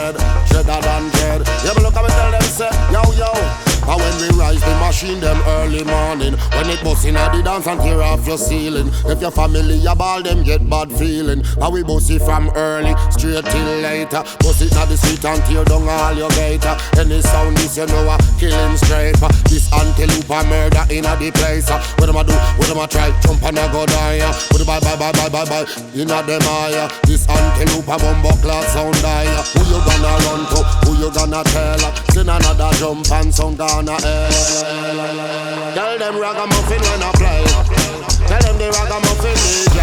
We 4.23 4.29
rise 4.39 4.61
the 4.61 4.71
machine 4.79 5.19
them 5.19 5.43
early 5.59 5.83
morning. 5.83 6.39
When 6.55 6.71
it 6.71 6.79
bust 6.85 7.05
in 7.05 7.15
the 7.15 7.43
dance 7.43 7.67
and 7.67 7.81
tear 7.81 8.03
off 8.03 8.25
your 8.25 8.39
ceiling. 8.39 8.87
If 9.11 9.21
your 9.21 9.33
family 9.33 9.85
a 9.85 9.97
ball 9.97 10.23
them 10.23 10.45
get 10.45 10.63
bad 10.71 10.93
feeling. 10.93 11.43
And 11.59 11.73
we 11.75 11.83
bust 11.83 12.09
it 12.09 12.23
from 12.23 12.51
early 12.55 12.95
straight 13.11 13.45
till 13.45 13.71
later. 13.83 14.23
Bust 14.39 14.63
it 14.63 14.71
na 14.79 14.87
the 14.87 14.97
street 14.97 15.25
and 15.25 15.43
tear 15.43 15.65
down 15.65 15.89
all 15.89 16.15
your 16.15 16.31
gate. 16.39 16.63
Any 16.95 17.19
sound 17.23 17.57
this 17.59 17.77
you 17.77 17.87
know 17.87 18.15
a 18.15 18.17
killing 18.39 18.77
straight 18.79 19.19
This 19.51 19.67
antelope 19.75 20.31
a 20.31 20.39
murder 20.47 20.87
in 20.95 21.03
a 21.03 21.19
the 21.19 21.35
place. 21.35 21.67
What 21.99 22.07
them 22.07 22.15
a 22.15 22.23
do, 22.23 22.35
what 22.63 22.69
them 22.71 22.79
a 22.79 22.87
try, 22.87 23.11
jump 23.27 23.43
and 23.43 23.59
a 23.59 23.67
go 23.75 23.87
die. 23.91 24.23
What 24.55 24.63
bye 24.63 24.79
bye 24.79 24.95
bye 25.03 25.11
bye 25.19 25.35
bye 25.35 25.47
bye 25.51 25.67
In 25.99 26.15
a 26.15 26.23
them 26.23 26.47
eye. 26.47 26.87
This 27.11 27.27
antelope 27.27 27.91
a 27.91 27.99
bumbo 27.99 28.31
class 28.39 28.71
sound 28.71 28.95
die. 29.03 29.27
Who 29.59 29.67
you 29.67 29.83
gonna 29.83 30.15
run 30.31 30.47
to, 30.47 30.61
who 30.87 30.91
you 31.03 31.11
gonna 31.11 31.43
tell? 31.51 31.83
Send 32.15 32.31
another 32.31 32.71
jump 32.79 33.11
and 33.11 33.35
sound 33.35 33.59
gonna 33.59 33.99
Tell 35.75 35.99
them 35.99 36.15
ragamuffin 36.19 36.81
when 36.81 37.03
I 37.03 37.13
play. 37.21 37.45
Tell 38.29 38.41
them 38.41 38.57
the 38.59 38.69
ragamuffin 38.71 39.37
DJ 39.37 39.79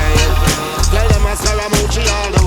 Tell 0.90 1.08
them 1.08 1.28
I 1.28 1.36
Scaramucci 1.36 2.04
all 2.10 2.32
the 2.32 2.39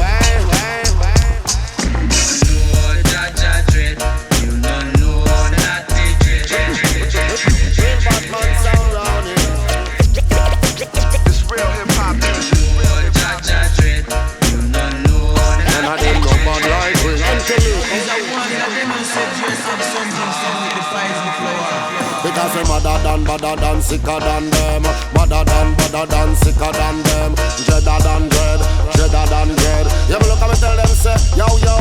badder 23.38 23.60
than, 23.60 23.80
sicker 23.80 24.20
than 24.20 24.50
them. 24.50 24.82
Madder 25.14 25.44
than, 25.44 25.74
badder 25.76 26.06
than, 26.06 26.36
sicker 26.36 26.72
than 26.72 27.02
them. 27.02 27.34
Dreader 27.64 27.98
than 28.04 28.28
dread, 28.28 28.60
dreader 28.92 29.26
than 29.32 29.48
dread. 29.56 29.86
Yeah, 30.08 30.18
but 30.18 30.28
look 30.28 30.42
at 30.42 30.50
me 30.50 30.56
tell 30.56 30.76
them 30.76 30.92
say, 30.92 31.16
yo 31.36 31.46
yo. 31.64 31.76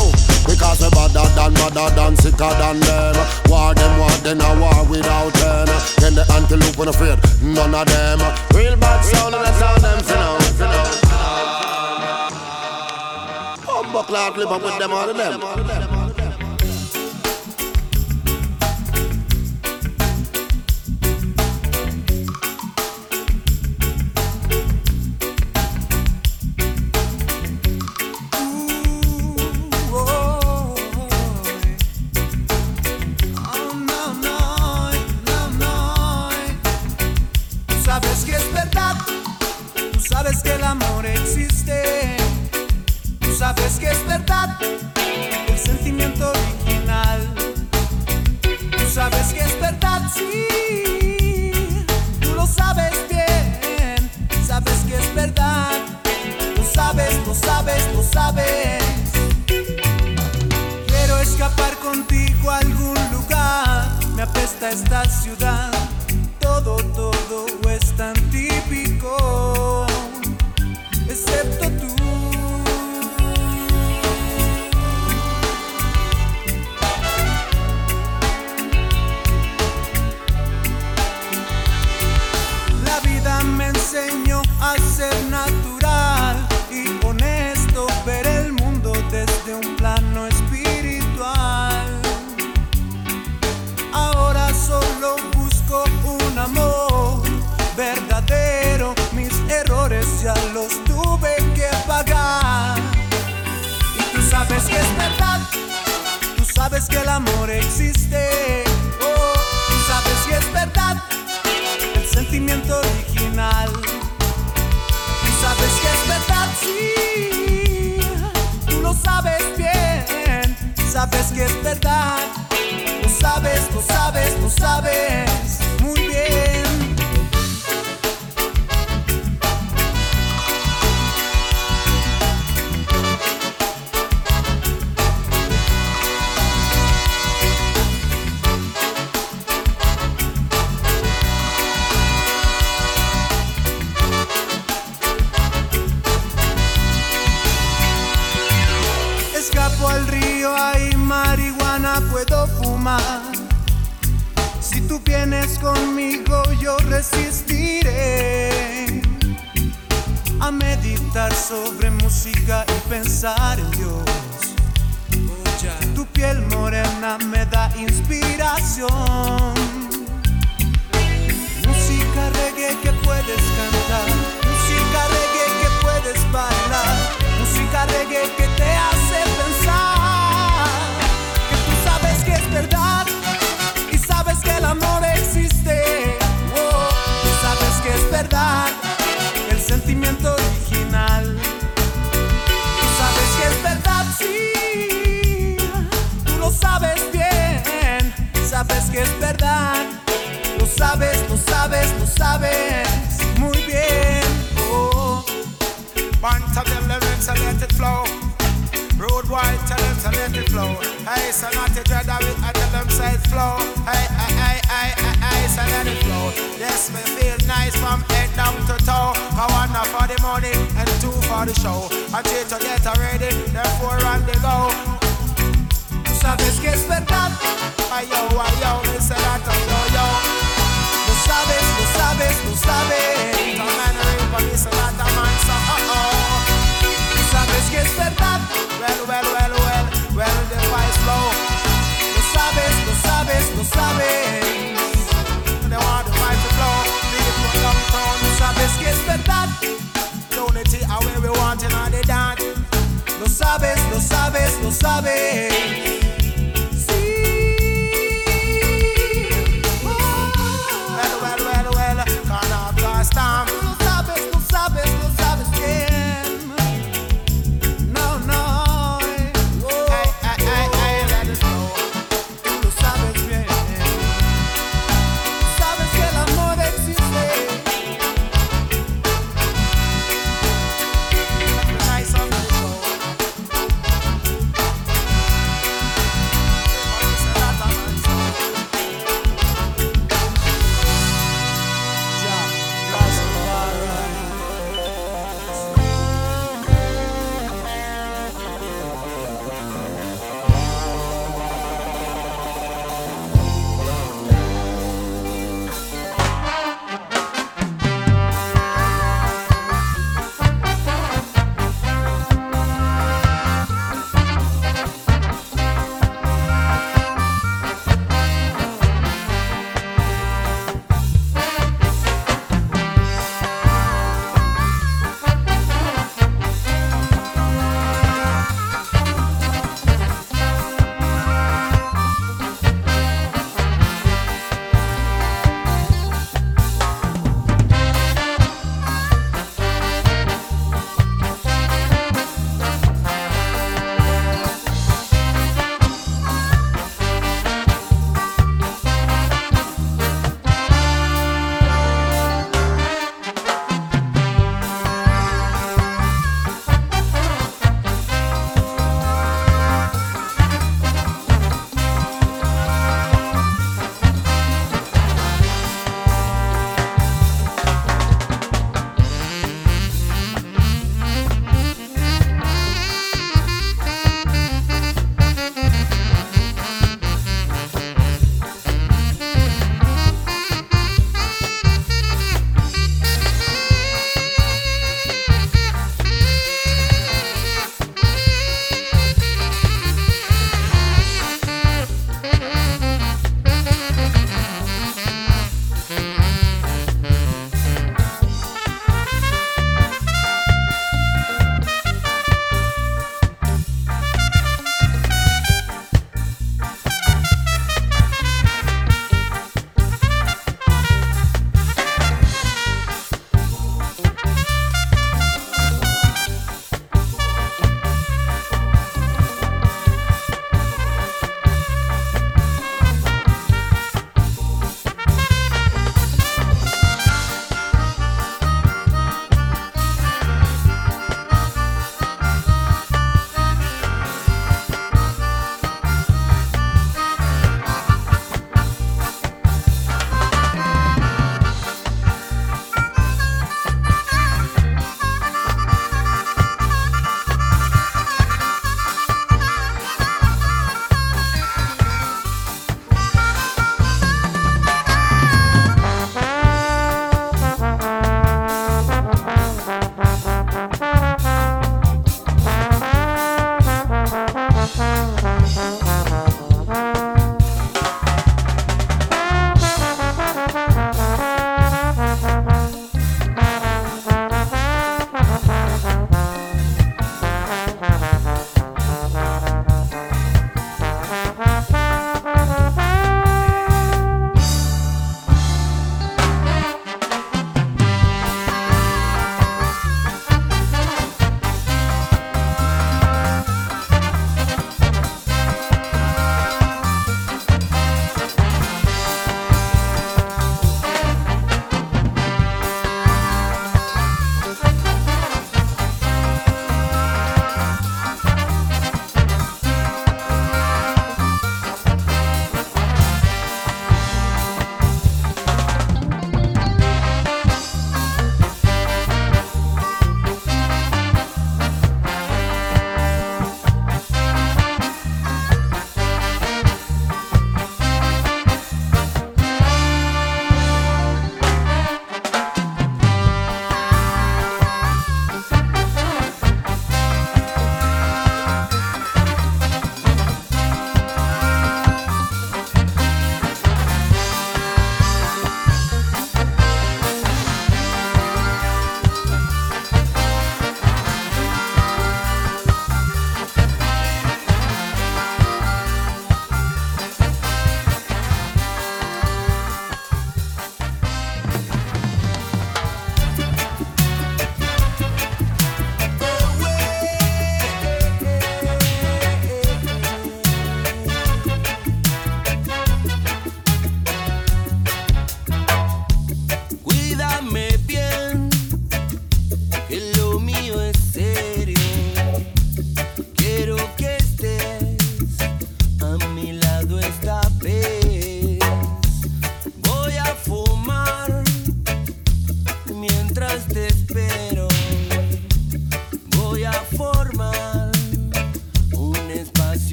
Because 0.48 0.80
we 0.82 0.90
badder 0.96 1.28
than, 1.36 1.54
badder 1.54 1.90
than, 1.96 2.16
sicker 2.16 2.52
than 2.56 2.80
them. 2.80 3.16
War 3.50 3.74
them, 3.76 4.00
war 4.00 4.12
them, 4.24 4.40
a 4.40 4.50
war 4.60 4.86
without 4.88 5.34
them 5.34 5.68
Then 6.00 6.16
the 6.16 6.26
antelope 6.32 6.78
when 6.78 6.88
afraid, 6.88 7.20
none 7.44 7.76
of 7.76 7.86
them. 7.88 8.20
Real 8.56 8.76
bad 8.78 9.04
sound 9.04 9.36
and 9.36 9.44
the 9.44 9.52
sound 9.60 9.84
them 9.84 10.00
for 10.04 10.16
now, 10.16 10.38
Humble 13.68 14.04
cloud 14.04 14.34
flip 14.36 14.52
up 14.52 14.64
with 14.64 14.80
them 14.80 14.92
all 14.92 15.10
of 15.10 15.18
them 15.18 15.91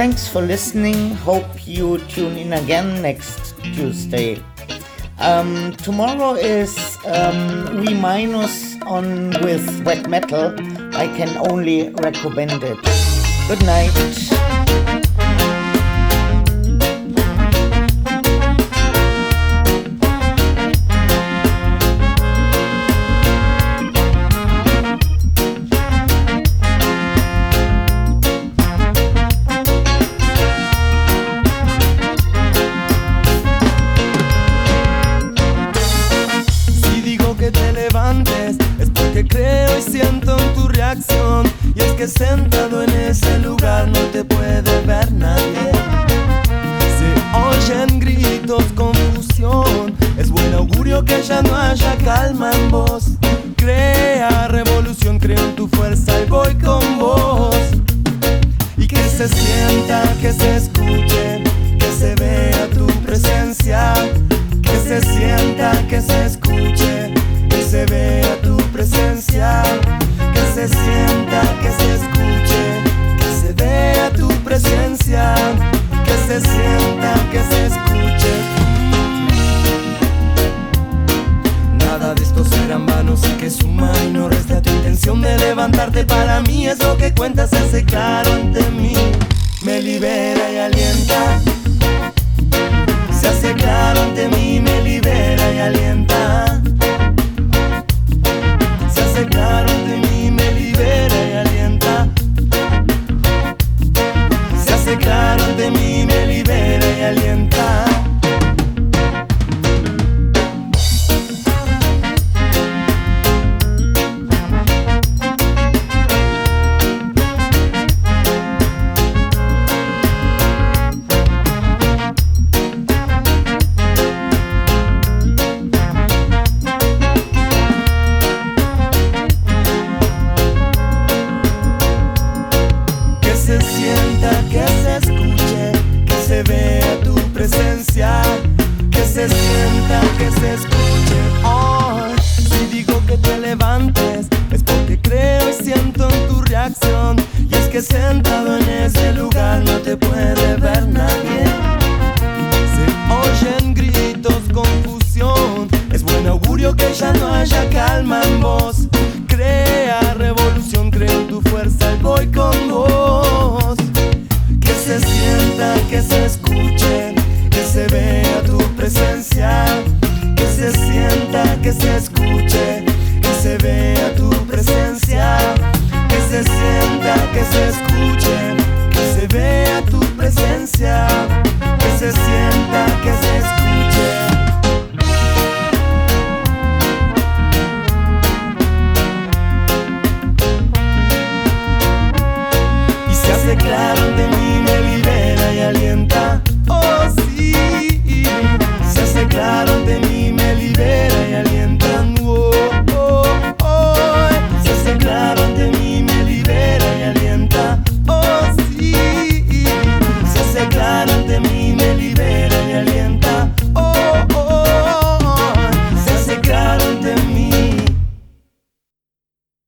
Thanks 0.00 0.26
for 0.26 0.40
listening. 0.40 1.10
Hope 1.10 1.68
you 1.68 1.98
tune 2.08 2.38
in 2.38 2.54
again 2.54 3.02
next 3.02 3.52
Tuesday. 3.74 4.42
Um, 5.18 5.76
tomorrow 5.76 6.36
is 6.36 6.96
um, 7.04 7.84
We 7.84 7.92
Minus 7.92 8.80
on 8.80 9.28
with 9.42 9.84
Wet 9.84 10.08
Metal. 10.08 10.56
I 10.96 11.06
can 11.18 11.36
only 11.50 11.90
recommend 11.90 12.64
it. 12.64 12.78
Good 13.46 13.62
night. 13.66 14.29